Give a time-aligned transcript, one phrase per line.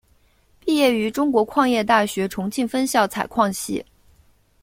[0.59, 3.85] 毕业于中国矿业大学重庆分校采矿系。